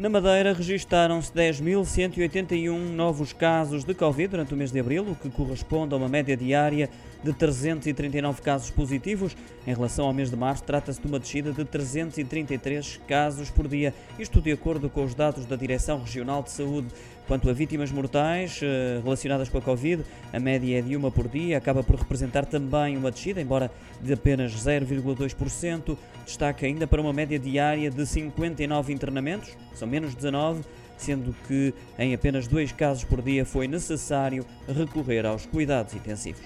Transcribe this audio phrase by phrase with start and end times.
[0.00, 5.28] Na Madeira registaram-se 10.181 novos casos de Covid durante o mês de abril, o que
[5.28, 6.88] corresponde a uma média diária
[7.22, 9.36] de 339 casos positivos.
[9.66, 13.92] Em relação ao mês de março, trata-se de uma descida de 333 casos por dia,
[14.18, 16.88] isto de acordo com os dados da Direção Regional de Saúde.
[17.30, 20.02] Quanto a vítimas mortais eh, relacionadas com a Covid,
[20.32, 23.70] a média é de uma por dia, acaba por representar também uma descida, embora
[24.02, 25.96] de apenas 0,2%.
[26.26, 30.64] Destaca ainda para uma média diária de 59 internamentos, são menos 19,
[30.98, 36.42] sendo que em apenas dois casos por dia foi necessário recorrer aos cuidados intensivos.